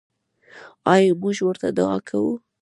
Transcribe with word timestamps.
آیا 0.93 1.13
موږ 1.21 1.37
ورته 1.45 1.67
دعا 1.77 1.97
کوو؟ 2.07 2.33